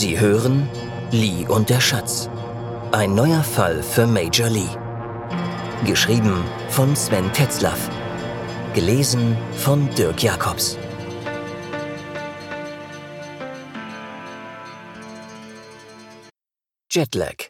[0.00, 0.70] Sie hören
[1.10, 2.30] Lee und der Schatz.
[2.92, 4.70] Ein neuer Fall für Major Lee.
[5.84, 7.90] Geschrieben von Sven Tetzlaff.
[8.74, 10.78] Gelesen von Dirk Jacobs.
[16.92, 17.48] Jetlag.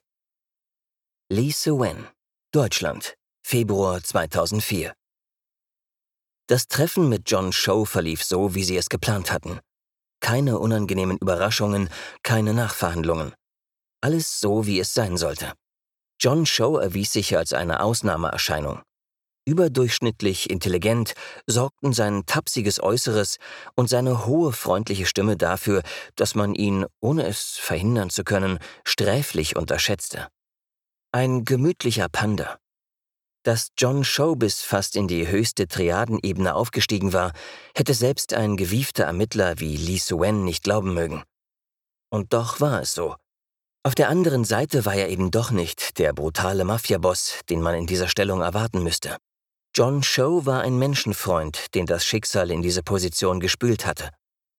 [1.30, 2.07] Lee Sewen,
[2.53, 4.95] Deutschland, Februar 2004.
[6.46, 9.61] Das Treffen mit John Show verlief so, wie sie es geplant hatten.
[10.21, 11.89] Keine unangenehmen Überraschungen,
[12.22, 13.35] keine Nachverhandlungen.
[14.00, 15.53] Alles so, wie es sein sollte.
[16.21, 18.82] John Show erwies sich als eine Ausnahmeerscheinung.
[19.49, 21.14] Überdurchschnittlich intelligent
[21.46, 23.39] sorgten sein tapsiges Äußeres
[23.77, 25.82] und seine hohe freundliche Stimme dafür,
[26.17, 30.29] dass man ihn, ohne es verhindern zu können, sträflich unterschätzte.
[31.13, 32.58] Ein gemütlicher Panda,
[33.48, 37.33] dass John Showbiz fast in die höchste Triadenebene aufgestiegen war,
[37.74, 41.22] hätte selbst ein gewiefter Ermittler wie Lee Suen nicht glauben mögen.
[42.10, 43.16] Und doch war es so.
[43.84, 47.86] Auf der anderen Seite war er eben doch nicht der brutale Mafiaboss, den man in
[47.86, 49.16] dieser Stellung erwarten müsste.
[49.74, 54.10] John Show war ein Menschenfreund, den das Schicksal in diese Position gespült hatte.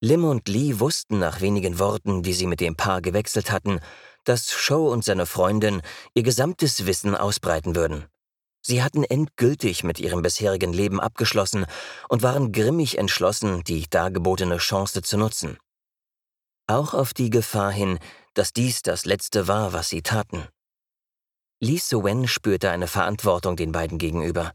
[0.01, 3.81] Lim und Lee wussten nach wenigen Worten, die sie mit dem Paar gewechselt hatten,
[4.23, 5.83] dass Show und seine Freundin
[6.15, 8.07] ihr gesamtes Wissen ausbreiten würden.
[8.61, 11.65] Sie hatten endgültig mit ihrem bisherigen Leben abgeschlossen
[12.09, 15.57] und waren grimmig entschlossen, die dargebotene Chance zu nutzen.
[16.67, 17.99] Auch auf die Gefahr hin,
[18.33, 20.47] dass dies das Letzte war, was sie taten.
[21.61, 24.53] Lee Suen spürte eine Verantwortung den beiden gegenüber.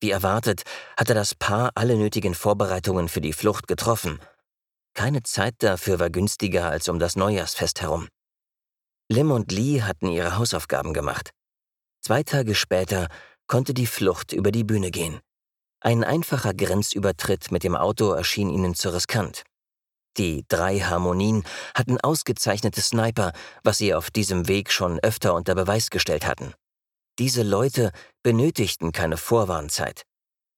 [0.00, 0.64] Wie erwartet,
[0.98, 4.20] hatte das Paar alle nötigen Vorbereitungen für die Flucht getroffen.
[4.94, 8.08] Keine Zeit dafür war günstiger als um das Neujahrsfest herum.
[9.08, 11.30] Lim und Lee hatten ihre Hausaufgaben gemacht.
[12.02, 13.08] Zwei Tage später
[13.46, 15.20] konnte die Flucht über die Bühne gehen.
[15.80, 19.42] Ein einfacher Grenzübertritt mit dem Auto erschien ihnen zu riskant.
[20.16, 25.90] Die drei Harmonien hatten ausgezeichnete Sniper, was sie auf diesem Weg schon öfter unter Beweis
[25.90, 26.54] gestellt hatten.
[27.18, 27.90] Diese Leute
[28.22, 30.02] benötigten keine Vorwarnzeit.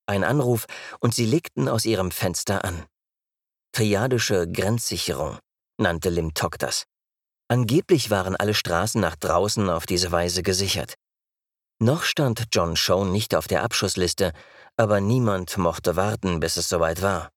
[0.06, 0.66] Ein Anruf
[1.00, 2.86] und sie legten aus ihrem Fenster an.
[3.72, 5.38] Triadische Grenzsicherung
[5.78, 6.84] nannte Lim Tok das.
[7.48, 10.94] Angeblich waren alle Straßen nach draußen auf diese Weise gesichert.
[11.78, 14.32] Noch stand John Schoen nicht auf der Abschussliste,
[14.76, 17.31] aber niemand mochte warten, bis es soweit war.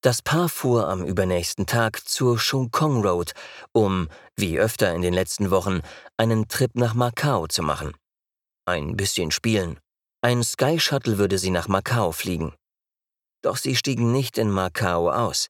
[0.00, 3.32] Das Paar fuhr am übernächsten Tag zur Shung Kong Road,
[3.72, 5.80] um, wie öfter in den letzten Wochen,
[6.16, 7.92] einen Trip nach Macau zu machen.
[8.64, 9.78] Ein bisschen spielen.
[10.20, 12.54] Ein Sky Shuttle würde sie nach Macau fliegen.
[13.42, 15.48] Doch sie stiegen nicht in Macau aus.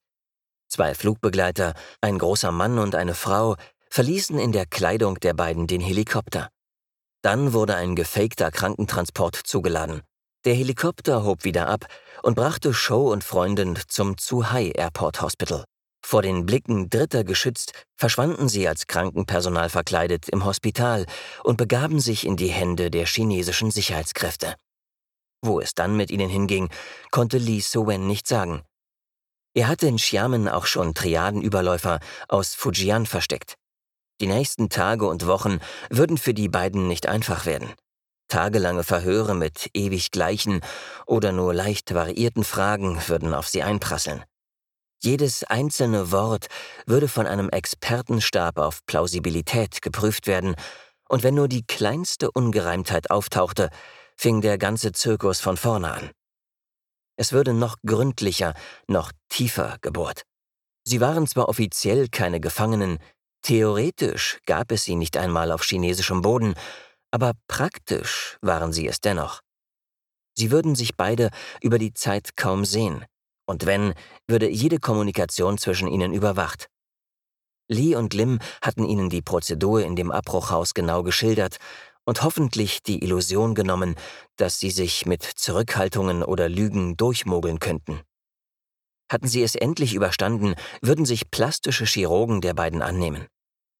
[0.69, 3.57] Zwei Flugbegleiter, ein großer Mann und eine Frau,
[3.91, 6.49] verließen in der Kleidung der beiden den Helikopter.
[7.23, 10.03] Dann wurde ein gefakter Krankentransport zugeladen.
[10.45, 11.87] Der Helikopter hob wieder ab
[12.25, 15.65] und brachte Show und Freundin zum Zhuhai Airport Hospital.
[16.05, 21.07] Vor den Blicken Dritter geschützt, verschwanden sie als Krankenpersonal verkleidet im Hospital
[21.45, 24.57] und begaben sich in die Hände der chinesischen Sicherheitskräfte.
[25.43, 26.71] Wo es dann mit ihnen hinging,
[27.13, 28.63] konnte Li Sowen nicht sagen.
[29.55, 33.55] Er hatte in Xiamen auch schon Triadenüberläufer aus Fujian versteckt.
[34.23, 35.59] Die nächsten Tage und Wochen
[35.91, 37.75] würden für die beiden nicht einfach werden.
[38.29, 40.61] Tagelange Verhöre mit ewig gleichen
[41.07, 44.23] oder nur leicht variierten Fragen würden auf sie einprasseln.
[45.03, 46.47] Jedes einzelne Wort
[46.87, 50.55] würde von einem Expertenstab auf Plausibilität geprüft werden,
[51.09, 53.71] und wenn nur die kleinste Ungereimtheit auftauchte,
[54.17, 56.11] fing der ganze Zirkus von vorne an.
[57.17, 58.55] Es würde noch gründlicher,
[58.87, 60.23] noch tiefer gebohrt.
[60.85, 62.99] Sie waren zwar offiziell keine Gefangenen,
[63.43, 66.55] Theoretisch gab es sie nicht einmal auf chinesischem Boden,
[67.11, 69.41] aber praktisch waren sie es dennoch.
[70.35, 71.31] Sie würden sich beide
[71.61, 73.05] über die Zeit kaum sehen,
[73.47, 73.95] und wenn,
[74.29, 76.69] würde jede Kommunikation zwischen ihnen überwacht.
[77.69, 81.57] Lee und Lim hatten ihnen die Prozedur in dem Abbruchhaus genau geschildert
[82.05, 83.97] und hoffentlich die Illusion genommen,
[84.37, 88.01] dass sie sich mit Zurückhaltungen oder Lügen durchmogeln könnten.
[89.11, 93.27] Hatten sie es endlich überstanden, würden sich plastische Chirurgen der beiden annehmen.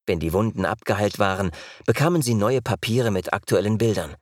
[0.07, 1.51] Wenn die Wunden abgeheilt waren,
[1.87, 4.17] bekamen sie neue Papiere mit aktuellen Bildern.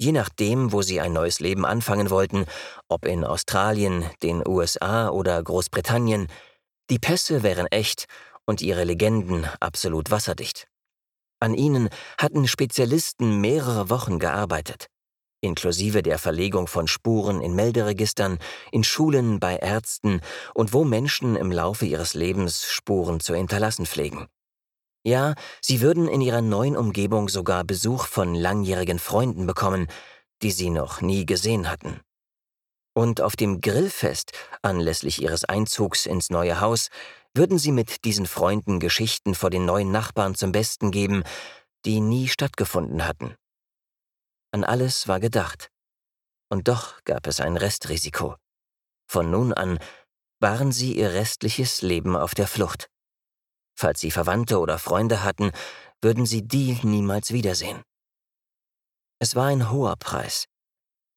[0.00, 2.46] Je nachdem, wo sie ein neues Leben anfangen wollten,
[2.88, 6.28] ob in Australien, den USA oder Großbritannien,
[6.88, 8.06] die Pässe wären echt
[8.46, 10.68] und ihre Legenden absolut wasserdicht.
[11.40, 14.88] An ihnen hatten Spezialisten mehrere Wochen gearbeitet
[15.40, 18.38] inklusive der Verlegung von Spuren in Melderegistern,
[18.72, 20.20] in Schulen, bei Ärzten
[20.54, 24.26] und wo Menschen im Laufe ihres Lebens Spuren zu hinterlassen pflegen.
[25.08, 29.86] Ja, sie würden in ihrer neuen Umgebung sogar Besuch von langjährigen Freunden bekommen,
[30.42, 32.02] die sie noch nie gesehen hatten.
[32.94, 36.90] Und auf dem Grillfest, anlässlich ihres Einzugs ins neue Haus,
[37.32, 41.22] würden sie mit diesen Freunden Geschichten vor den neuen Nachbarn zum Besten geben,
[41.86, 43.34] die nie stattgefunden hatten.
[44.52, 45.70] An alles war gedacht.
[46.50, 48.36] Und doch gab es ein Restrisiko.
[49.10, 49.78] Von nun an
[50.38, 52.90] waren sie ihr restliches Leben auf der Flucht.
[53.80, 55.52] Falls sie Verwandte oder Freunde hatten,
[56.02, 57.80] würden sie die niemals wiedersehen.
[59.20, 60.46] Es war ein hoher Preis.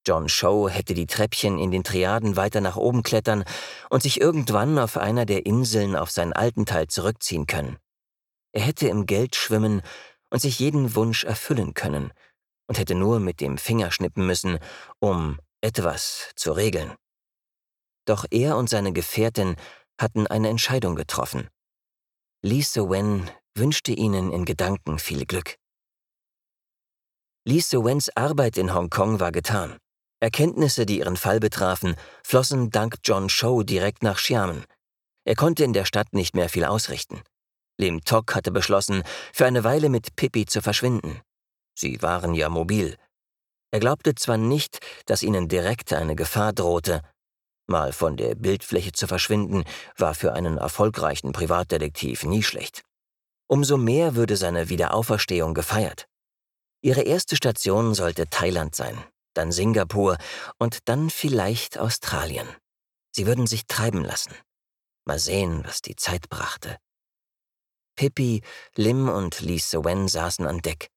[0.05, 3.45] John Show hätte die Treppchen in den Triaden weiter nach oben klettern
[3.89, 7.79] und sich irgendwann auf einer der Inseln auf seinen alten Teil zurückziehen können.
[8.51, 9.81] Er hätte im Geld schwimmen
[10.29, 12.13] und sich jeden Wunsch erfüllen können
[12.67, 14.59] und hätte nur mit dem Finger schnippen müssen,
[14.99, 16.93] um etwas zu regeln.
[18.05, 19.55] Doch er und seine Gefährtin
[19.99, 21.49] hatten eine Entscheidung getroffen.
[22.43, 25.57] Lisa Wen wünschte ihnen in Gedanken viel Glück.
[27.47, 29.77] Lisa Wens Arbeit in Hongkong war getan.
[30.19, 31.95] Erkenntnisse, die ihren Fall betrafen,
[32.25, 34.65] flossen dank John Show direkt nach Xiamen.
[35.23, 37.21] Er konnte in der Stadt nicht mehr viel ausrichten.
[37.77, 41.21] Lim Tok hatte beschlossen, für eine Weile mit Pippi zu verschwinden.
[41.77, 42.97] Sie waren ja mobil.
[43.69, 47.03] Er glaubte zwar nicht, dass ihnen direkt eine Gefahr drohte,
[47.71, 49.63] mal von der Bildfläche zu verschwinden,
[49.97, 52.83] war für einen erfolgreichen Privatdetektiv nie schlecht.
[53.47, 56.07] Umso mehr würde seine Wiederauferstehung gefeiert.
[56.81, 58.97] Ihre erste Station sollte Thailand sein,
[59.33, 60.17] dann Singapur
[60.59, 62.47] und dann vielleicht Australien.
[63.11, 64.33] Sie würden sich treiben lassen.
[65.05, 66.77] Mal sehen, was die Zeit brachte.
[67.95, 68.41] Pippi,
[68.75, 70.89] Lim und Lee Wen saßen an Deck.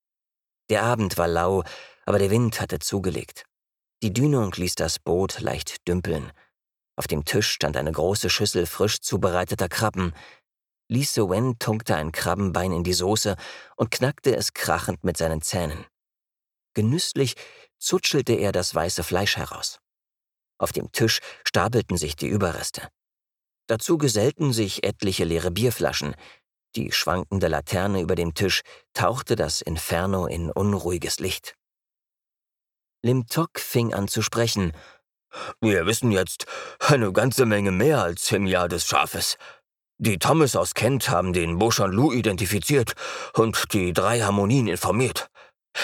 [0.71, 1.65] Der Abend war lau,
[2.06, 3.44] aber der Wind hatte zugelegt.
[4.03, 6.31] Die Dünung ließ das Boot leicht dümpeln.
[6.96, 10.14] Auf dem Tisch stand eine große Schüssel frisch zubereiteter Krabben.
[10.88, 13.37] Lee Wen tunkte ein Krabbenbein in die Soße
[13.76, 15.85] und knackte es krachend mit seinen Zähnen.
[16.75, 17.35] Genüsslich
[17.79, 19.81] zutschelte er das weiße Fleisch heraus.
[20.58, 22.88] Auf dem Tisch stapelten sich die Überreste.
[23.67, 26.14] Dazu gesellten sich etliche leere Bierflaschen.
[26.76, 28.62] Die schwankende Laterne über dem Tisch
[28.93, 31.56] tauchte das Inferno in unruhiges Licht.
[33.02, 34.73] Lim Tok fing an zu sprechen.
[35.61, 36.47] Wir wissen jetzt
[36.81, 39.37] eine ganze Menge mehr als im Jahr des Schafes.
[39.99, 42.95] Die Thomas aus Kent haben den Beauchamp Lou identifiziert
[43.35, 45.29] und die drei Harmonien informiert.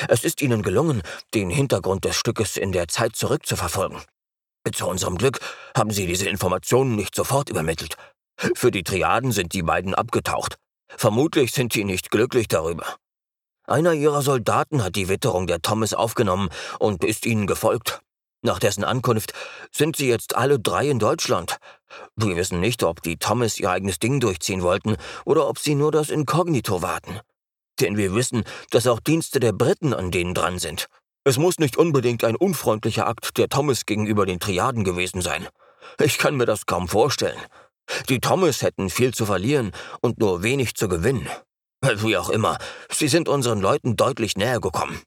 [0.09, 1.03] Es ist ihnen gelungen,
[1.35, 4.01] den Hintergrund des Stückes in der Zeit zurückzuverfolgen.
[4.73, 5.41] Zu unserem Glück
[5.77, 7.97] haben sie diese Informationen nicht sofort übermittelt.
[8.55, 10.57] Für die Triaden sind die beiden abgetaucht.
[10.89, 12.97] Vermutlich sind sie nicht glücklich darüber.
[13.67, 16.49] Einer ihrer Soldaten hat die Witterung der Thomas aufgenommen
[16.79, 18.01] und ist ihnen gefolgt.
[18.43, 19.33] Nach dessen Ankunft
[19.71, 21.59] sind sie jetzt alle drei in Deutschland.
[22.17, 24.97] Wir wissen nicht, ob die Thomas ihr eigenes Ding durchziehen wollten
[25.27, 27.21] oder ob sie nur das Inkognito warten.
[27.81, 30.87] Denn wir wissen, dass auch Dienste der Briten an denen dran sind.
[31.25, 35.47] Es muss nicht unbedingt ein unfreundlicher Akt der Thomas gegenüber den Triaden gewesen sein.
[36.01, 37.41] Ich kann mir das kaum vorstellen.
[38.09, 41.29] Die Thomas hätten viel zu verlieren und nur wenig zu gewinnen.
[41.83, 42.59] Wie auch immer,
[42.91, 45.03] sie sind unseren Leuten deutlich näher gekommen.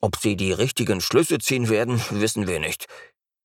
[0.00, 2.86] Ob sie die richtigen Schlüsse ziehen werden, wissen wir nicht.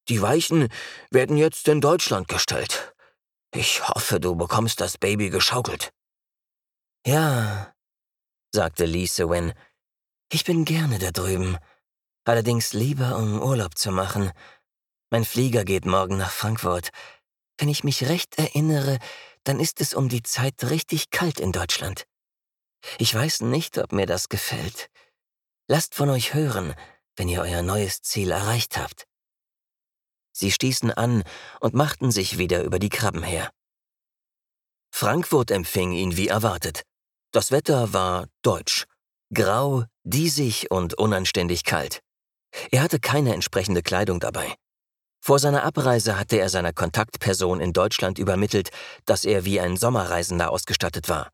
[0.08, 0.70] Die Weichen
[1.12, 2.94] werden jetzt in Deutschland gestellt.
[3.54, 5.92] Ich hoffe, du bekommst das Baby geschaukelt.
[7.06, 7.74] Ja,
[8.54, 9.54] sagte Lisa Wen.
[10.32, 11.58] Ich bin gerne da drüben.
[12.26, 14.32] Allerdings lieber, um Urlaub zu machen.
[15.10, 16.90] Mein Flieger geht morgen nach Frankfurt.
[17.58, 19.00] Wenn ich mich recht erinnere,
[19.44, 22.06] dann ist es um die Zeit richtig kalt in Deutschland.
[23.00, 24.90] Ich weiß nicht, ob mir das gefällt.
[25.72, 26.74] Lasst von euch hören,
[27.16, 29.06] wenn ihr euer neues Ziel erreicht habt.
[30.32, 31.24] Sie stießen an
[31.60, 33.52] und machten sich wieder über die Krabben her.
[34.92, 36.82] Frankfurt empfing ihn wie erwartet.
[37.32, 38.86] Das Wetter war deutsch,
[39.32, 42.02] grau, diesig und unanständig kalt.
[42.72, 44.56] Er hatte keine entsprechende Kleidung dabei.
[45.22, 48.72] Vor seiner Abreise hatte er seiner Kontaktperson in Deutschland übermittelt,
[49.06, 51.30] dass er wie ein Sommerreisender ausgestattet war.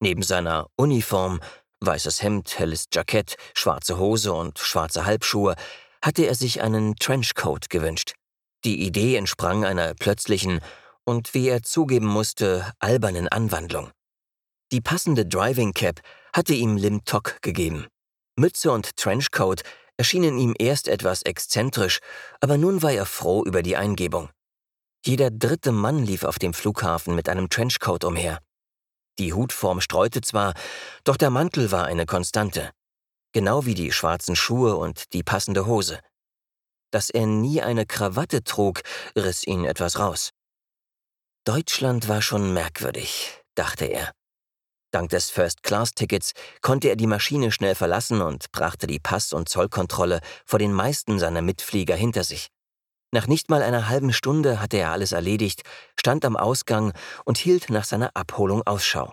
[0.00, 1.40] Neben seiner Uniform,
[1.80, 5.54] weißes Hemd, helles Jackett, schwarze Hose und schwarze Halbschuhe,
[6.02, 8.14] hatte er sich einen Trenchcoat gewünscht.
[8.64, 10.60] Die Idee entsprang einer plötzlichen
[11.04, 13.90] und, wie er zugeben musste, albernen Anwandlung.
[14.72, 16.00] Die passende Driving Cap
[16.32, 17.86] hatte ihm Lim Tok gegeben.
[18.36, 19.62] Mütze und Trenchcoat
[19.96, 21.98] erschienen ihm erst etwas exzentrisch,
[22.40, 24.30] aber nun war er froh über die Eingebung.
[25.04, 28.38] Jeder dritte Mann lief auf dem Flughafen mit einem Trenchcoat umher.
[29.20, 30.54] Die Hutform streute zwar,
[31.04, 32.70] doch der Mantel war eine Konstante,
[33.32, 36.00] genau wie die schwarzen Schuhe und die passende Hose.
[36.90, 38.80] Dass er nie eine Krawatte trug,
[39.14, 40.30] riss ihn etwas raus.
[41.44, 44.10] Deutschland war schon merkwürdig, dachte er.
[44.90, 50.20] Dank des First-Class-Tickets konnte er die Maschine schnell verlassen und brachte die Pass- und Zollkontrolle
[50.46, 52.48] vor den meisten seiner Mitflieger hinter sich.
[53.12, 55.62] Nach nicht mal einer halben Stunde hatte er alles erledigt,
[55.98, 56.92] stand am Ausgang
[57.24, 59.12] und hielt nach seiner Abholung Ausschau.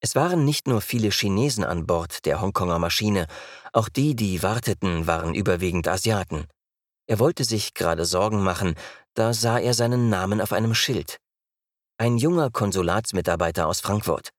[0.00, 3.26] Es waren nicht nur viele Chinesen an Bord der Hongkonger Maschine,
[3.72, 6.46] auch die, die warteten, waren überwiegend Asiaten.
[7.08, 8.74] Er wollte sich gerade Sorgen machen,
[9.14, 11.16] da sah er seinen Namen auf einem Schild.
[11.96, 14.30] Ein junger Konsulatsmitarbeiter aus Frankfurt.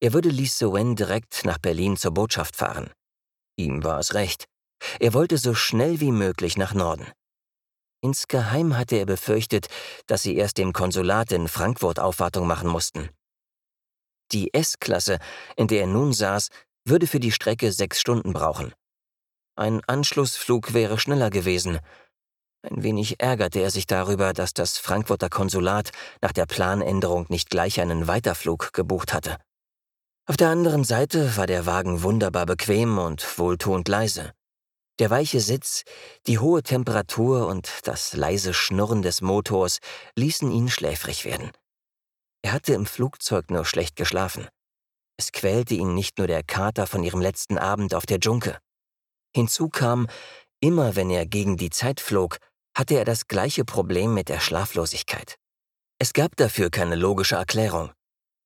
[0.00, 2.90] Er würde Li Sewen direkt nach Berlin zur Botschaft fahren.
[3.56, 4.46] Ihm war es recht.
[4.98, 7.06] Er wollte so schnell wie möglich nach Norden.
[8.00, 9.68] Insgeheim hatte er befürchtet,
[10.06, 13.08] dass sie erst dem Konsulat in Frankfurt Aufwartung machen mussten.
[14.32, 15.18] Die S-Klasse,
[15.56, 16.48] in der er nun saß,
[16.84, 18.72] würde für die Strecke sechs Stunden brauchen.
[19.56, 21.78] Ein Anschlussflug wäre schneller gewesen.
[22.62, 27.80] Ein wenig ärgerte er sich darüber, dass das Frankfurter Konsulat nach der Planänderung nicht gleich
[27.80, 29.38] einen Weiterflug gebucht hatte.
[30.28, 34.32] Auf der anderen Seite war der Wagen wunderbar bequem und wohltuend leise.
[34.98, 35.82] Der weiche Sitz,
[36.26, 39.78] die hohe Temperatur und das leise Schnurren des Motors
[40.14, 41.50] ließen ihn schläfrig werden.
[42.42, 44.48] Er hatte im Flugzeug nur schlecht geschlafen.
[45.18, 48.58] Es quälte ihn nicht nur der Kater von ihrem letzten Abend auf der Junke.
[49.34, 50.08] Hinzu kam,
[50.60, 52.38] immer wenn er gegen die Zeit flog,
[52.74, 55.36] hatte er das gleiche Problem mit der Schlaflosigkeit.
[55.98, 57.90] Es gab dafür keine logische Erklärung.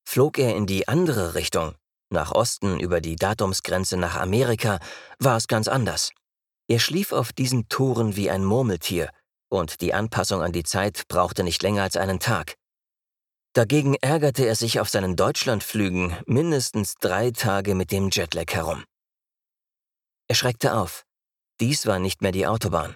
[0.08, 1.74] Flog er in die andere Richtung,
[2.10, 4.80] nach Osten über die Datumsgrenze nach Amerika,
[5.20, 6.10] war es ganz anders.
[6.70, 9.10] Er schlief auf diesen Touren wie ein Murmeltier,
[9.48, 12.54] und die Anpassung an die Zeit brauchte nicht länger als einen Tag.
[13.54, 18.84] Dagegen ärgerte er sich auf seinen Deutschlandflügen mindestens drei Tage mit dem Jetlag herum.
[20.28, 21.04] Er schreckte auf.
[21.58, 22.94] Dies war nicht mehr die Autobahn.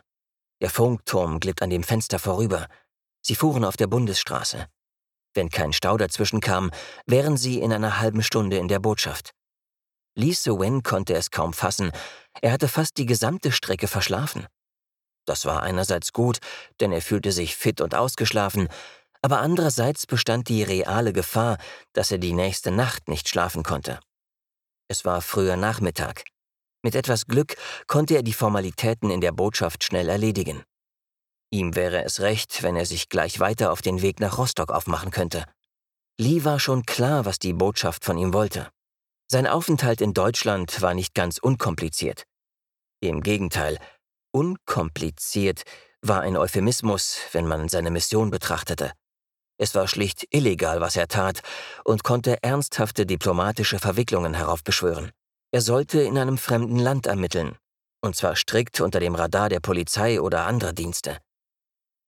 [0.60, 2.68] Der Funkturm glitt an dem Fenster vorüber.
[3.22, 4.68] Sie fuhren auf der Bundesstraße.
[5.32, 6.70] Wenn kein Stau dazwischen kam,
[7.06, 9.32] wären sie in einer halben Stunde in der Botschaft.
[10.16, 11.90] Lee Se-wen konnte es kaum fassen.
[12.40, 14.46] Er hatte fast die gesamte Strecke verschlafen.
[15.26, 16.38] Das war einerseits gut,
[16.80, 18.68] denn er fühlte sich fit und ausgeschlafen,
[19.22, 21.56] aber andererseits bestand die reale Gefahr,
[21.94, 23.98] dass er die nächste Nacht nicht schlafen konnte.
[24.88, 26.24] Es war früher Nachmittag.
[26.82, 27.56] Mit etwas Glück
[27.86, 30.62] konnte er die Formalitäten in der Botschaft schnell erledigen.
[31.50, 35.10] Ihm wäre es recht, wenn er sich gleich weiter auf den Weg nach Rostock aufmachen
[35.10, 35.46] könnte.
[36.18, 38.68] Lee war schon klar, was die Botschaft von ihm wollte.
[39.26, 42.24] Sein Aufenthalt in Deutschland war nicht ganz unkompliziert.
[43.00, 43.78] Im Gegenteil,
[44.32, 45.62] unkompliziert
[46.02, 48.92] war ein Euphemismus, wenn man seine Mission betrachtete.
[49.56, 51.40] Es war schlicht illegal, was er tat,
[51.84, 55.10] und konnte ernsthafte diplomatische Verwicklungen heraufbeschwören.
[55.52, 57.56] Er sollte in einem fremden Land ermitteln,
[58.02, 61.18] und zwar strikt unter dem Radar der Polizei oder anderer Dienste.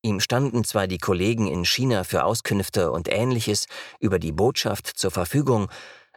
[0.02, 3.66] Ihm standen zwar die Kollegen in China für Auskünfte und ähnliches
[3.98, 5.68] über die Botschaft zur Verfügung,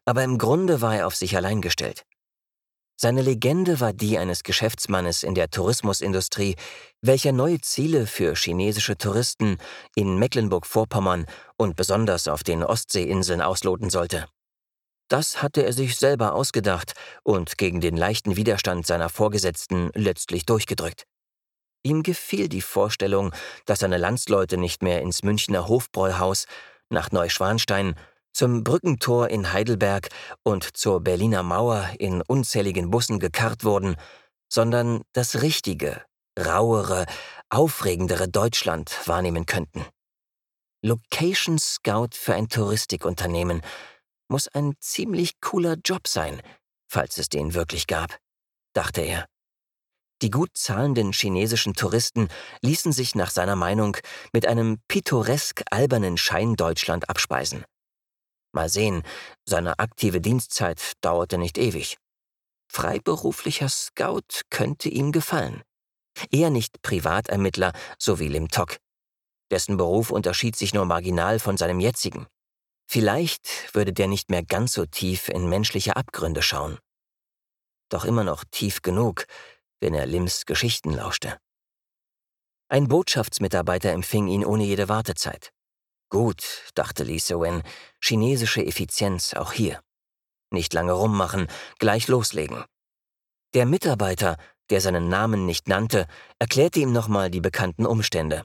[0.09, 2.03] aber im Grunde war er auf sich allein gestellt.
[2.99, 6.55] Seine Legende war die eines Geschäftsmannes in der Tourismusindustrie,
[6.99, 9.59] welcher neue Ziele für chinesische Touristen
[9.93, 14.25] in Mecklenburg-Vorpommern und besonders auf den Ostseeinseln ausloten sollte.
[15.09, 21.03] Das hatte er sich selber ausgedacht und gegen den leichten Widerstand seiner Vorgesetzten letztlich durchgedrückt.
[21.83, 23.31] Ihm gefiel die Vorstellung,
[23.65, 26.45] dass seine Landsleute nicht mehr ins Münchner Hofbräuhaus,
[26.89, 27.93] nach Neuschwanstein,
[28.39, 30.07] zum Brückentor in Heidelberg
[30.43, 33.97] und zur Berliner Mauer in unzähligen Bussen gekarrt wurden,
[34.47, 36.05] sondern das richtige,
[36.39, 37.05] rauere,
[37.49, 39.85] aufregendere Deutschland wahrnehmen könnten.
[40.81, 43.61] Location Scout für ein Touristikunternehmen,
[44.29, 46.41] muss ein ziemlich cooler Job sein,
[46.87, 48.19] falls es den wirklich gab,
[48.71, 49.25] dachte er.
[50.21, 52.29] Die gut zahlenden chinesischen Touristen
[52.61, 53.97] ließen sich nach seiner Meinung
[54.31, 57.65] mit einem pittoresk albernen Schein Deutschland abspeisen.
[58.51, 59.03] Mal sehen,
[59.45, 61.97] seine aktive Dienstzeit dauerte nicht ewig.
[62.71, 65.63] Freiberuflicher Scout könnte ihm gefallen.
[66.31, 68.77] Eher nicht Privatermittler, so wie Lim Tok.
[69.51, 72.27] Dessen Beruf unterschied sich nur marginal von seinem jetzigen.
[72.87, 76.79] Vielleicht würde der nicht mehr ganz so tief in menschliche Abgründe schauen.
[77.89, 79.25] Doch immer noch tief genug,
[79.79, 81.37] wenn er Lims Geschichten lauschte.
[82.67, 85.51] Ein Botschaftsmitarbeiter empfing ihn ohne jede Wartezeit.
[86.09, 87.61] Gut, dachte Lee Sewen,
[88.01, 89.79] chinesische Effizienz auch hier.
[90.51, 91.47] Nicht lange rummachen,
[91.77, 92.65] gleich loslegen.
[93.53, 94.37] Der Mitarbeiter,
[94.71, 96.07] der seinen Namen nicht nannte,
[96.39, 98.43] erklärte ihm nochmal die bekannten Umstände.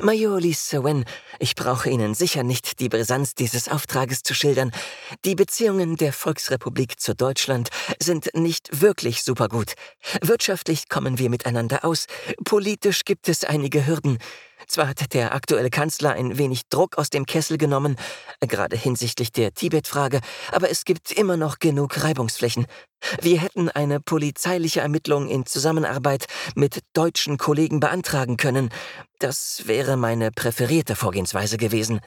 [0.00, 1.04] Major Lee Sewen,
[1.38, 4.72] ich brauche Ihnen sicher nicht die Brisanz dieses Auftrages zu schildern.
[5.26, 7.68] Die Beziehungen der Volksrepublik zu Deutschland
[8.00, 9.74] sind nicht wirklich supergut.
[10.22, 12.06] Wirtschaftlich kommen wir miteinander aus,
[12.44, 14.18] politisch gibt es einige Hürden.
[14.72, 17.96] Zwar hat der aktuelle Kanzler ein wenig Druck aus dem Kessel genommen,
[18.40, 22.64] gerade hinsichtlich der Tibet-Frage, aber es gibt immer noch genug Reibungsflächen.
[23.20, 26.24] Wir hätten eine polizeiliche Ermittlung in Zusammenarbeit
[26.54, 28.70] mit deutschen Kollegen beantragen können.
[29.18, 32.00] Das wäre meine präferierte Vorgehensweise gewesen.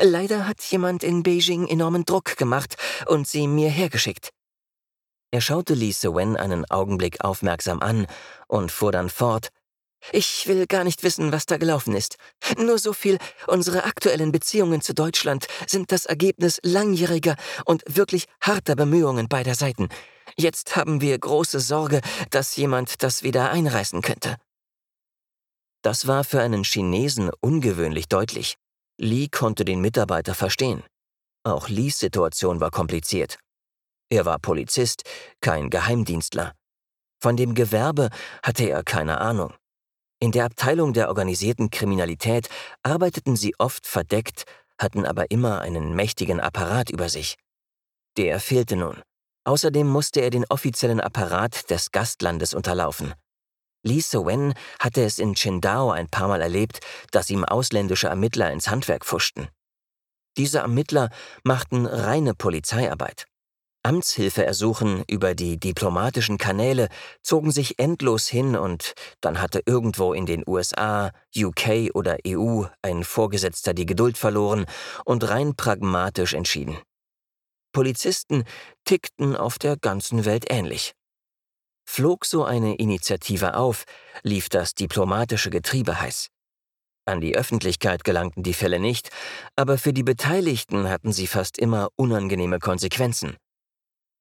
[0.00, 2.74] Leider hat jemand in Beijing enormen Druck gemacht
[3.06, 4.30] und sie mir hergeschickt.
[5.30, 8.08] Er schaute Li Sewen einen Augenblick aufmerksam an
[8.48, 9.50] und fuhr dann fort.
[10.12, 12.16] Ich will gar nicht wissen, was da gelaufen ist.
[12.58, 18.76] Nur so viel, unsere aktuellen Beziehungen zu Deutschland sind das Ergebnis langjähriger und wirklich harter
[18.76, 19.88] Bemühungen beider Seiten.
[20.36, 24.36] Jetzt haben wir große Sorge, dass jemand das wieder einreißen könnte.
[25.82, 28.56] Das war für einen Chinesen ungewöhnlich deutlich.
[28.98, 30.82] Li konnte den Mitarbeiter verstehen.
[31.44, 33.38] Auch Lis Situation war kompliziert.
[34.08, 35.02] Er war Polizist,
[35.40, 36.54] kein Geheimdienstler.
[37.20, 38.10] Von dem Gewerbe
[38.42, 39.54] hatte er keine Ahnung.
[40.24, 42.48] In der Abteilung der organisierten Kriminalität
[42.82, 44.44] arbeiteten sie oft verdeckt,
[44.78, 47.36] hatten aber immer einen mächtigen Apparat über sich.
[48.16, 49.02] Der fehlte nun.
[49.44, 53.12] Außerdem musste er den offiziellen Apparat des Gastlandes unterlaufen.
[53.82, 58.70] Li Sewen hatte es in Qingdao ein paar Mal erlebt, dass ihm ausländische Ermittler ins
[58.70, 59.48] Handwerk pfuschten.
[60.38, 61.10] Diese Ermittler
[61.42, 63.26] machten reine Polizeiarbeit.
[63.84, 66.88] Amtshilfeersuchen über die diplomatischen Kanäle
[67.22, 73.04] zogen sich endlos hin und dann hatte irgendwo in den USA, UK oder EU ein
[73.04, 74.64] Vorgesetzter die Geduld verloren
[75.04, 76.78] und rein pragmatisch entschieden.
[77.72, 78.44] Polizisten
[78.84, 80.94] tickten auf der ganzen Welt ähnlich.
[81.86, 83.84] Flog so eine Initiative auf,
[84.22, 86.30] lief das diplomatische Getriebe heiß.
[87.06, 89.10] An die Öffentlichkeit gelangten die Fälle nicht,
[89.56, 93.36] aber für die Beteiligten hatten sie fast immer unangenehme Konsequenzen.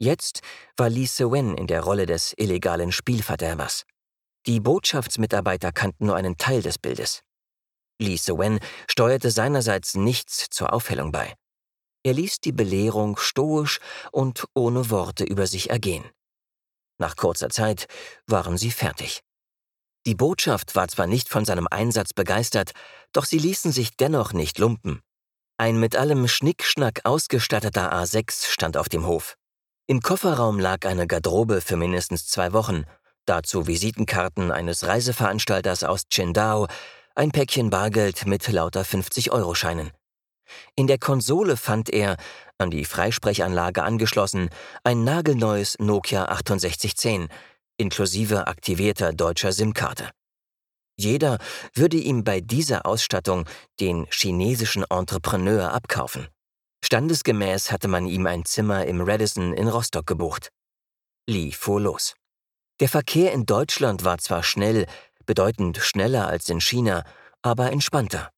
[0.04, 0.42] Jetzt
[0.76, 3.86] war Lee Sewen in der Rolle des illegalen Spielverderbers.
[4.46, 7.22] Die Botschaftsmitarbeiter kannten nur einen Teil des Bildes.
[8.02, 8.60] Lee Sewen
[8.92, 11.34] steuerte seinerseits nichts zur Aufhellung bei.
[12.04, 13.80] Er ließ die Belehrung stoisch
[14.12, 16.04] und ohne Worte über sich ergehen.
[16.98, 17.88] Nach kurzer Zeit
[18.28, 19.22] waren sie fertig.
[20.06, 22.74] Die Botschaft war zwar nicht von seinem Einsatz begeistert,
[23.14, 25.02] doch sie ließen sich dennoch nicht lumpen.
[25.58, 29.38] Ein mit allem Schnickschnack ausgestatteter A6 stand auf dem Hof.
[29.86, 32.86] Im Kofferraum lag eine Garderobe für mindestens zwei Wochen,
[33.26, 36.68] dazu Visitenkarten eines Reiseveranstalters aus Qingdao,
[37.16, 39.92] ein Päckchen Bargeld mit lauter 50-Euro-Scheinen.
[40.78, 42.16] In der Konsole fand er,
[42.58, 44.50] an die Freisprechanlage angeschlossen,
[44.86, 47.28] ein nagelneues Nokia 6810,
[47.76, 50.12] inklusive aktivierter deutscher SIM-Karte.
[50.96, 51.40] Jeder
[51.74, 53.50] würde ihm bei dieser Ausstattung
[53.82, 56.30] den chinesischen Entrepreneur abkaufen.
[56.86, 60.50] Standesgemäß hatte man ihm ein Zimmer im Radisson in Rostock gebucht.
[61.30, 62.14] Lee fuhr los.
[62.82, 64.86] Der Verkehr in Deutschland war zwar schnell,
[65.26, 67.06] bedeutend schneller als in China,
[67.42, 68.32] aber entspannter.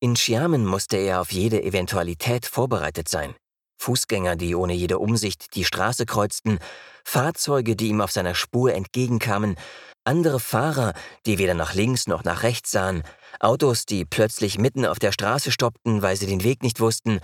[0.00, 3.34] In Xiamen musste er auf jede Eventualität vorbereitet sein.
[3.78, 6.60] Fußgänger, die ohne jede Umsicht die Straße kreuzten,
[7.04, 9.56] Fahrzeuge, die ihm auf seiner Spur entgegenkamen,
[10.04, 10.94] andere Fahrer,
[11.26, 13.02] die weder nach links noch nach rechts sahen,
[13.38, 17.20] Autos, die plötzlich mitten auf der Straße stoppten, weil sie den Weg nicht wussten,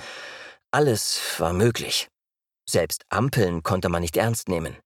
[0.70, 2.08] alles war möglich.
[2.68, 4.76] Selbst Ampeln konnte man nicht ernst nehmen.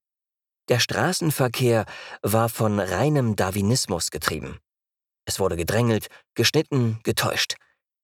[0.69, 1.85] Der Straßenverkehr
[2.21, 4.59] war von reinem Darwinismus getrieben.
[5.25, 7.55] Es wurde gedrängelt, geschnitten, getäuscht.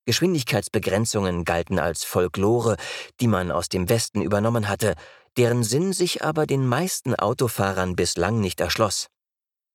[0.06, 2.76] Geschwindigkeitsbegrenzungen galten als Folklore,
[3.20, 4.96] die man aus dem Westen übernommen hatte,
[5.38, 9.08] deren Sinn sich aber den meisten Autofahrern bislang nicht erschloss.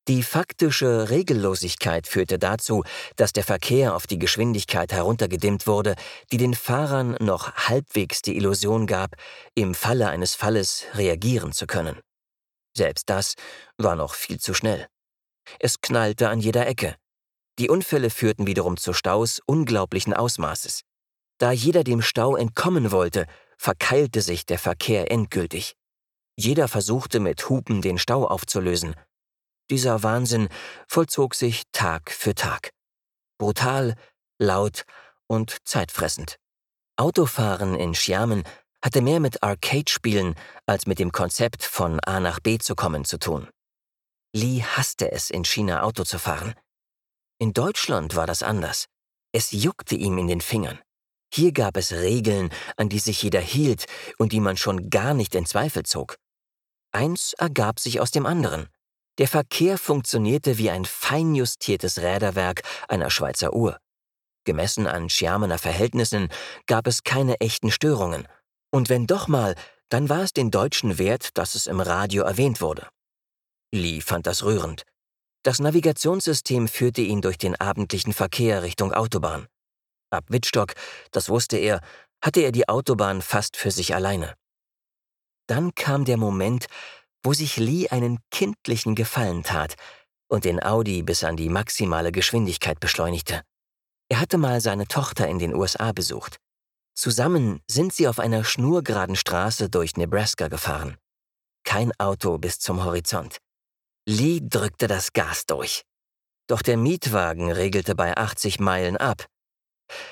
[0.06, 2.84] Die faktische Regellosigkeit führte dazu,
[3.16, 5.94] dass der Verkehr auf die Geschwindigkeit heruntergedimmt wurde,
[6.30, 9.16] die den Fahrern noch halbwegs die Illusion gab,
[9.54, 11.98] im Falle eines Falles reagieren zu können.
[12.76, 13.34] Selbst das
[13.78, 14.86] war noch viel zu schnell.
[15.58, 16.96] Es knallte an jeder Ecke.
[17.58, 20.82] Die Unfälle führten wiederum zu Staus unglaublichen Ausmaßes.
[21.38, 25.76] Da jeder dem Stau entkommen wollte, verkeilte sich der Verkehr endgültig.
[26.36, 28.94] Jeder versuchte mit Hupen den Stau aufzulösen,
[29.70, 30.48] dieser Wahnsinn
[30.88, 32.70] vollzog sich Tag für Tag.
[33.38, 33.94] Brutal,
[34.38, 34.84] laut
[35.26, 36.36] und zeitfressend.
[36.96, 38.44] Autofahren in Xiamen
[38.82, 40.34] hatte mehr mit Arcade-Spielen
[40.66, 43.48] als mit dem Konzept, von A nach B zu kommen, zu tun.
[44.34, 46.54] Li hasste es, in China Auto zu fahren.
[47.38, 48.86] In Deutschland war das anders.
[49.32, 50.78] Es juckte ihm in den Fingern.
[51.32, 53.86] Hier gab es Regeln, an die sich jeder hielt
[54.18, 56.16] und die man schon gar nicht in Zweifel zog.
[56.92, 58.68] Eins ergab sich aus dem anderen.
[59.18, 63.78] Der Verkehr funktionierte wie ein feinjustiertes Räderwerk einer Schweizer Uhr.
[64.44, 66.28] Gemessen an Schiamener Verhältnissen
[66.66, 68.28] gab es keine echten Störungen.
[68.70, 69.54] Und wenn doch mal,
[69.88, 72.88] dann war es den Deutschen wert, dass es im Radio erwähnt wurde.
[73.72, 74.82] Lee fand das rührend.
[75.44, 79.46] Das Navigationssystem führte ihn durch den abendlichen Verkehr Richtung Autobahn.
[80.10, 80.74] Ab Wittstock,
[81.10, 81.80] das wusste er,
[82.22, 84.34] hatte er die Autobahn fast für sich alleine.
[85.46, 86.66] Dann kam der Moment,
[87.24, 89.74] wo sich Lee einen kindlichen Gefallen tat
[90.28, 93.42] und den Audi bis an die maximale Geschwindigkeit beschleunigte.
[94.08, 96.36] Er hatte mal seine Tochter in den USA besucht.
[96.94, 100.96] Zusammen sind sie auf einer schnurgeraden Straße durch Nebraska gefahren.
[101.64, 103.38] Kein Auto bis zum Horizont.
[104.06, 105.82] Lee drückte das Gas durch.
[106.46, 109.26] Doch der Mietwagen regelte bei 80 Meilen ab.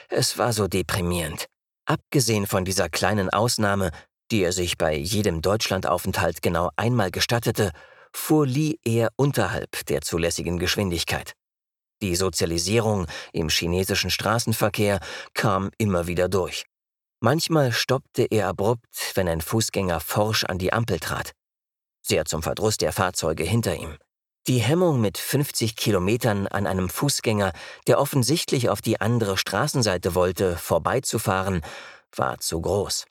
[0.09, 1.47] Es war so deprimierend.
[1.85, 3.91] Abgesehen von dieser kleinen Ausnahme,
[4.33, 7.71] die er sich bei jedem Deutschlandaufenthalt genau einmal gestattete,
[8.13, 11.35] fuhr Lee eher unterhalb der zulässigen Geschwindigkeit.
[12.01, 15.01] Die Sozialisierung im chinesischen Straßenverkehr
[15.35, 16.65] kam immer wieder durch.
[17.21, 21.33] Manchmal stoppte er abrupt, wenn ein Fußgänger forsch an die Ampel trat.
[22.01, 23.97] Sehr zum Verdruss der Fahrzeuge hinter ihm.
[24.49, 27.53] Die Hemmung mit 50 Kilometern an einem Fußgänger,
[27.87, 31.63] der offensichtlich auf die andere Straßenseite wollte, vorbeizufahren,
[32.17, 33.05] war zu groß.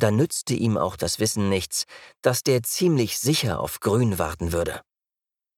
[0.00, 1.84] Da nützte ihm auch das Wissen nichts,
[2.22, 4.80] dass der ziemlich sicher auf Grün warten würde.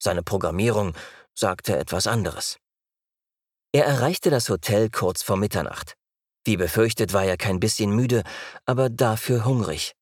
[0.03, 0.97] Seine Programmierung
[1.33, 2.59] sagte etwas anderes.
[3.71, 5.95] Er erreichte das Hotel kurz vor Mitternacht.
[6.45, 8.25] Wie befürchtet war er kein bisschen müde,
[8.67, 9.93] aber dafür hungrig.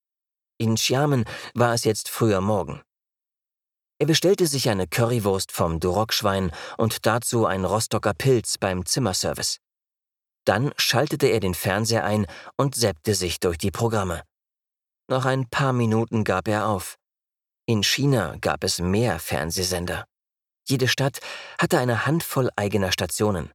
[0.56, 2.80] In Xiamen war es jetzt früher Morgen.
[3.98, 9.58] Er bestellte sich eine Currywurst vom Durockschwein und dazu ein Rostocker Pilz beim Zimmerservice.
[10.46, 12.26] Dann schaltete er den Fernseher ein
[12.56, 14.22] und seppte sich durch die Programme.
[15.10, 16.96] Nach ein paar Minuten gab er auf.
[17.66, 20.04] In China gab es mehr Fernsehsender.
[20.68, 21.18] Jede Stadt
[21.58, 23.50] hatte eine Handvoll eigener Stationen.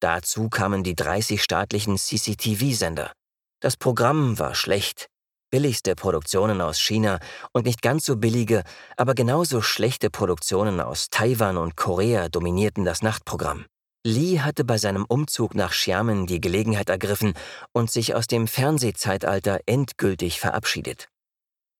[0.00, 3.12] Dazu kamen die 30 staatlichen CCTV-Sender.
[3.60, 5.08] Das Programm war schlecht,
[5.50, 7.18] billigste Produktionen aus China
[7.52, 8.62] und nicht ganz so billige,
[8.96, 13.66] aber genauso schlechte Produktionen aus Taiwan und Korea dominierten das Nachtprogramm.
[14.06, 17.32] Lee hatte bei seinem Umzug nach Xiamen die Gelegenheit ergriffen
[17.72, 21.08] und sich aus dem Fernsehzeitalter endgültig verabschiedet.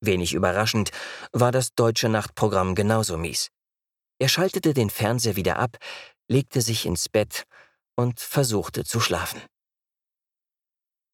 [0.00, 0.90] Wenig überraschend
[1.32, 3.50] war das deutsche Nachtprogramm genauso mies.
[4.18, 5.76] Er schaltete den Fernseher wieder ab,
[6.26, 7.44] legte sich ins Bett
[7.94, 9.42] und versuchte zu schlafen.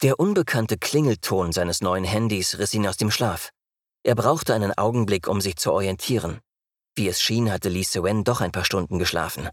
[0.02, 3.50] Der unbekannte Klingelton seines neuen Handys riss ihn aus dem Schlaf.
[4.04, 6.38] Er brauchte einen Augenblick, um sich zu orientieren.
[6.94, 9.50] Wie es schien, hatte Lee Sewen doch ein paar Stunden geschlafen.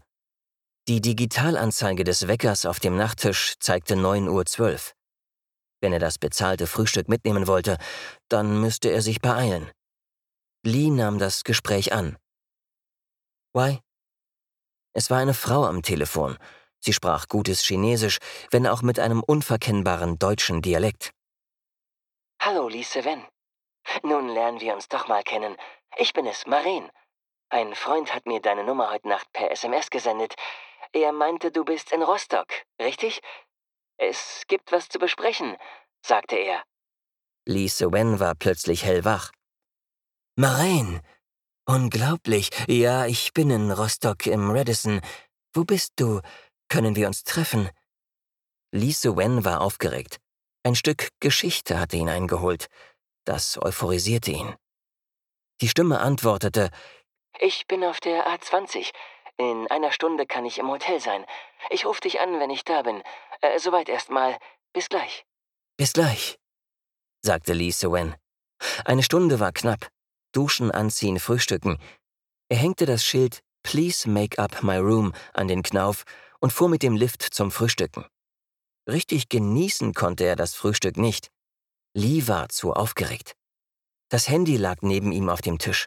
[0.88, 4.80] Die Digitalanzeige des Weckers auf dem Nachttisch zeigte 9.12 Uhr.
[5.82, 7.76] Wenn er das bezahlte Frühstück mitnehmen wollte,
[8.30, 9.70] dann müsste er sich beeilen.
[10.64, 12.16] Lee nahm das Gespräch an.
[13.52, 13.80] Why?
[14.94, 16.38] Es war eine Frau am Telefon,
[16.80, 18.18] Sie sprach gutes Chinesisch,
[18.50, 21.10] wenn auch mit einem unverkennbaren deutschen Dialekt.
[22.40, 23.26] Hallo, Lise Wen.
[24.02, 25.56] Nun lernen wir uns doch mal kennen.
[25.96, 26.90] Ich bin es, Maren.
[27.50, 30.34] Ein Freund hat mir deine Nummer heute Nacht per SMS gesendet.
[30.92, 32.48] Er meinte, du bist in Rostock,
[32.80, 33.20] richtig?
[33.98, 35.56] Es gibt was zu besprechen,
[36.04, 36.62] sagte er.
[37.46, 39.32] Lise Wen war plötzlich hellwach.
[40.36, 41.00] Maren,
[41.66, 42.50] unglaublich.
[42.68, 45.00] Ja, ich bin in Rostock im Radisson.
[45.52, 46.20] Wo bist du?
[46.68, 47.70] Können wir uns treffen?
[48.70, 50.18] Lise Wen war aufgeregt.
[50.62, 52.66] Ein Stück Geschichte hatte ihn eingeholt.
[53.24, 54.54] Das euphorisierte ihn.
[55.60, 56.70] Die Stimme antwortete,
[57.40, 58.90] Ich bin auf der A20.
[59.38, 61.24] In einer Stunde kann ich im Hotel sein.
[61.70, 63.02] Ich rufe dich an, wenn ich da bin.
[63.40, 64.36] Äh, soweit erstmal.
[64.72, 65.24] Bis gleich.
[65.76, 66.38] Bis gleich,
[67.22, 68.16] sagte Lise Wen.
[68.84, 69.88] Eine Stunde war knapp.
[70.32, 71.78] Duschen, anziehen, frühstücken.
[72.48, 76.04] Er hängte das Schild Please make up my room an den Knauf
[76.40, 78.06] und fuhr mit dem Lift zum Frühstücken.
[78.88, 81.30] Richtig genießen konnte er das Frühstück nicht.
[81.94, 83.36] Lee war zu aufgeregt.
[84.08, 85.86] Das Handy lag neben ihm auf dem Tisch.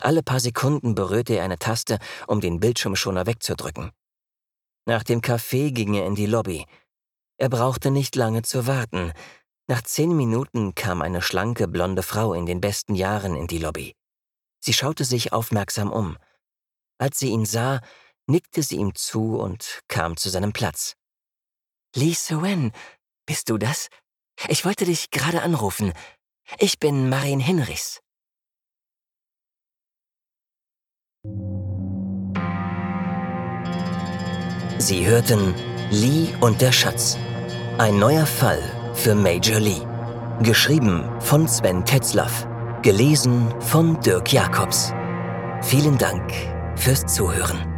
[0.00, 3.92] Alle paar Sekunden berührte er eine Taste, um den Bildschirmschoner wegzudrücken.
[4.86, 6.66] Nach dem Kaffee ging er in die Lobby.
[7.38, 9.12] Er brauchte nicht lange zu warten.
[9.66, 13.94] Nach zehn Minuten kam eine schlanke, blonde Frau in den besten Jahren in die Lobby.
[14.60, 16.18] Sie schaute sich aufmerksam um.
[16.98, 17.80] Als sie ihn sah,
[18.26, 20.96] nickte sie ihm zu und kam zu seinem Platz.
[21.94, 22.72] Lee Wen,
[23.26, 23.88] bist du das?
[24.48, 25.92] Ich wollte dich gerade anrufen.
[26.58, 28.00] Ich bin Marin Hinrichs.
[34.78, 35.54] Sie hörten
[35.90, 37.16] Lee und der Schatz.
[37.78, 38.58] Ein neuer Fall
[38.92, 39.80] für Major Lee.
[40.42, 42.46] Geschrieben von Sven Tetzlaff.
[42.82, 44.92] Gelesen von Dirk Jacobs.
[45.62, 46.30] Vielen Dank
[46.76, 47.73] fürs Zuhören.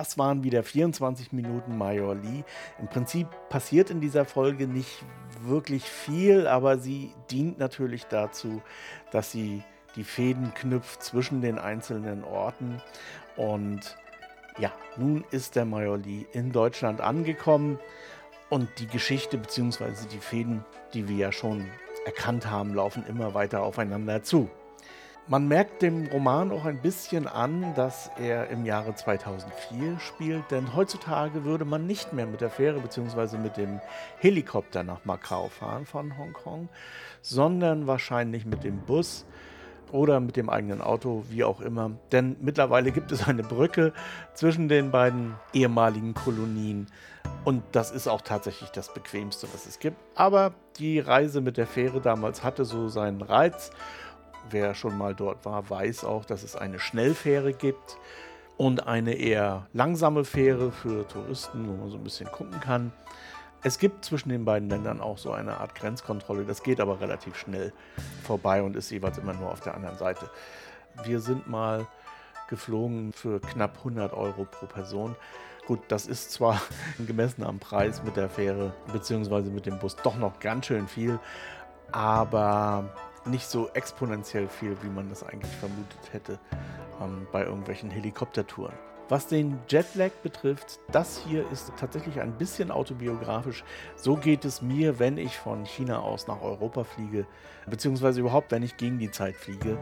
[0.00, 2.42] Das waren wieder 24 Minuten Major Lee.
[2.78, 5.04] Im Prinzip passiert in dieser Folge nicht
[5.42, 8.62] wirklich viel, aber sie dient natürlich dazu,
[9.12, 9.62] dass sie
[9.96, 12.80] die Fäden knüpft zwischen den einzelnen Orten.
[13.36, 13.98] Und
[14.58, 17.78] ja, nun ist der Major Lee in Deutschland angekommen
[18.48, 19.92] und die Geschichte bzw.
[20.10, 21.66] die Fäden, die wir ja schon
[22.06, 24.48] erkannt haben, laufen immer weiter aufeinander zu.
[25.28, 30.74] Man merkt dem Roman auch ein bisschen an, dass er im Jahre 2004 spielt, denn
[30.74, 33.36] heutzutage würde man nicht mehr mit der Fähre bzw.
[33.36, 33.80] mit dem
[34.18, 36.68] Helikopter nach Macau fahren von Hongkong,
[37.22, 39.24] sondern wahrscheinlich mit dem Bus
[39.92, 41.92] oder mit dem eigenen Auto, wie auch immer.
[42.10, 43.92] Denn mittlerweile gibt es eine Brücke
[44.34, 46.88] zwischen den beiden ehemaligen Kolonien
[47.44, 49.96] und das ist auch tatsächlich das bequemste, was es gibt.
[50.14, 53.70] Aber die Reise mit der Fähre damals hatte so seinen Reiz
[54.50, 57.96] wer schon mal dort war, weiß auch, dass es eine Schnellfähre gibt
[58.56, 62.92] und eine eher langsame Fähre für Touristen, wo man so ein bisschen gucken kann.
[63.62, 66.44] Es gibt zwischen den beiden Ländern auch so eine Art Grenzkontrolle.
[66.44, 67.72] Das geht aber relativ schnell
[68.22, 70.30] vorbei und ist jeweils immer nur auf der anderen Seite.
[71.04, 71.86] Wir sind mal
[72.48, 75.14] geflogen für knapp 100 Euro pro Person.
[75.66, 76.60] Gut, das ist zwar
[77.06, 79.50] gemessen am Preis mit der Fähre bzw.
[79.50, 81.18] mit dem Bus doch noch ganz schön viel,
[81.92, 82.90] aber
[83.26, 86.38] nicht so exponentiell viel, wie man das eigentlich vermutet hätte
[87.00, 88.74] ähm, bei irgendwelchen Helikoptertouren.
[89.08, 93.64] Was den Jetlag betrifft, das hier ist tatsächlich ein bisschen autobiografisch.
[93.96, 97.26] So geht es mir, wenn ich von China aus nach Europa fliege,
[97.68, 99.76] beziehungsweise überhaupt, wenn ich gegen die Zeit fliege,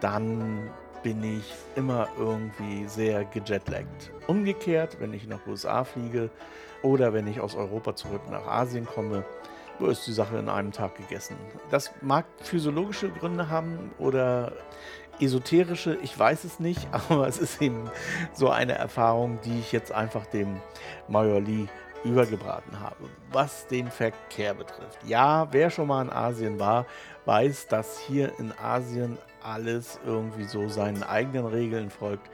[0.00, 0.70] dann
[1.02, 1.44] bin ich
[1.76, 4.12] immer irgendwie sehr gejetlaggt.
[4.26, 6.30] Umgekehrt, wenn ich nach USA fliege
[6.82, 9.26] oder wenn ich aus Europa zurück nach Asien komme,
[9.86, 11.36] ist die Sache in einem Tag gegessen.
[11.70, 14.52] Das mag physiologische Gründe haben oder
[15.20, 17.90] esoterische, ich weiß es nicht, aber es ist eben
[18.32, 20.60] so eine Erfahrung, die ich jetzt einfach dem
[21.08, 21.66] Major Lee
[22.04, 23.10] übergebraten habe.
[23.30, 24.98] Was den Verkehr betrifft.
[25.04, 26.86] Ja, wer schon mal in Asien war,
[27.26, 32.30] weiß, dass hier in Asien alles irgendwie so seinen eigenen Regeln folgt.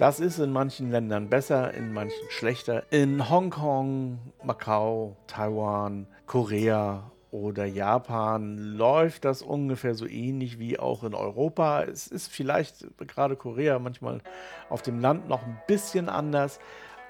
[0.00, 2.84] Das ist in manchen Ländern besser, in manchen schlechter.
[2.90, 11.12] In Hongkong, Macau, Taiwan, Korea oder Japan läuft das ungefähr so ähnlich wie auch in
[11.12, 11.82] Europa.
[11.82, 14.22] Es ist vielleicht gerade Korea manchmal
[14.70, 16.60] auf dem Land noch ein bisschen anders,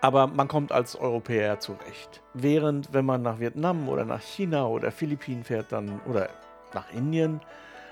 [0.01, 2.23] aber man kommt als Europäer zurecht.
[2.35, 6.29] Während wenn man nach Vietnam oder nach China oder Philippinen fährt, dann oder
[6.75, 7.41] nach Indien,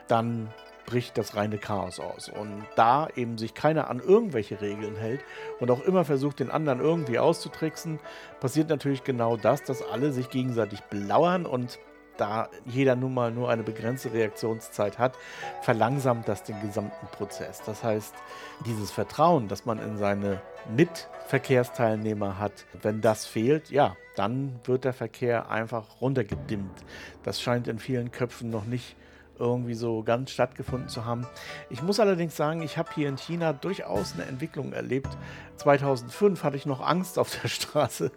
[0.08, 0.48] dann
[0.88, 2.31] bricht das reine Chaos aus.
[2.31, 5.20] Und da eben sich keiner an irgendwelche Regeln hält
[5.61, 8.01] und auch immer versucht, den anderen irgendwie auszutricksen,
[8.40, 11.79] passiert natürlich genau das, dass alle sich gegenseitig belauern und
[12.16, 15.16] da jeder nun mal nur eine begrenzte Reaktionszeit hat,
[15.62, 17.62] verlangsamt das den gesamten Prozess.
[17.64, 18.14] Das heißt,
[18.64, 20.40] dieses Vertrauen, das man in seine
[20.74, 26.83] Mitverkehrsteilnehmer hat, wenn das fehlt, ja, dann wird der Verkehr einfach runtergedimmt.
[27.22, 28.96] Das scheint in vielen Köpfen noch nicht
[29.38, 31.27] irgendwie so ganz stattgefunden zu haben.
[31.70, 35.09] Ich muss allerdings sagen, ich habe hier in China durchaus eine Entwicklung erlebt.
[35.57, 38.11] 2005 hatte ich noch Angst auf der Straße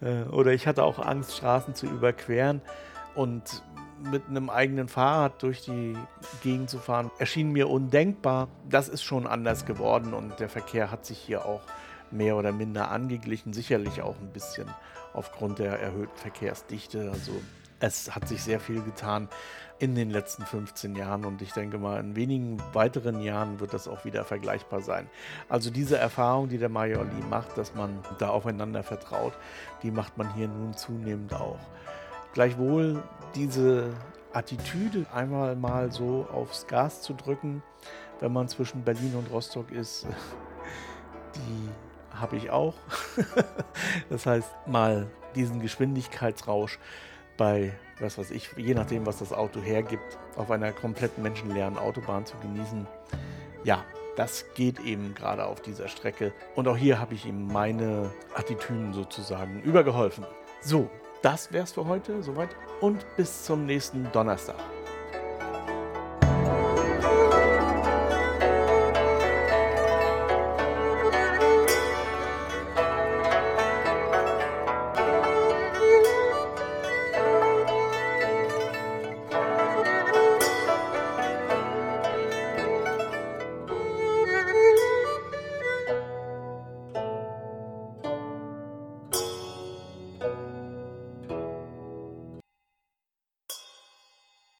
[0.00, 2.60] äh, oder ich hatte auch Angst, Straßen zu überqueren
[3.14, 3.62] und
[4.10, 5.96] mit einem eigenen Fahrrad durch die
[6.42, 8.48] Gegend zu fahren, erschien mir undenkbar.
[8.68, 11.62] Das ist schon anders geworden und der Verkehr hat sich hier auch
[12.10, 14.68] mehr oder minder angeglichen, sicherlich auch ein bisschen
[15.12, 17.10] aufgrund der erhöhten Verkehrsdichte.
[17.10, 17.32] Also
[17.80, 19.28] es hat sich sehr viel getan
[19.84, 23.86] in den letzten 15 Jahren und ich denke mal, in wenigen weiteren Jahren wird das
[23.86, 25.10] auch wieder vergleichbar sein.
[25.50, 29.34] Also diese Erfahrung, die der Major Lee macht, dass man da aufeinander vertraut,
[29.82, 31.58] die macht man hier nun zunehmend auch.
[32.32, 33.02] Gleichwohl
[33.34, 33.90] diese
[34.32, 37.62] Attitüde, einmal mal so aufs Gas zu drücken,
[38.20, 40.06] wenn man zwischen Berlin und Rostock ist,
[41.34, 41.68] die
[42.18, 42.74] habe ich auch.
[44.08, 46.78] das heißt, mal diesen Geschwindigkeitsrausch
[47.36, 52.26] bei, was weiß ich, je nachdem, was das Auto hergibt, auf einer komplett menschenleeren Autobahn
[52.26, 52.86] zu genießen.
[53.64, 53.84] Ja,
[54.16, 56.32] das geht eben gerade auf dieser Strecke.
[56.54, 60.24] Und auch hier habe ich ihm meine Attitüden sozusagen übergeholfen.
[60.60, 60.88] So,
[61.22, 62.22] das wär's für heute.
[62.22, 64.56] Soweit und bis zum nächsten Donnerstag.